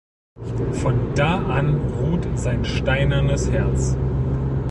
Von 0.71 1.13
da 1.13 1.39
an 1.45 1.75
ruht 1.91 2.27
sein 2.35 2.65
steinernes 2.65 3.51
Herz. 3.51 3.95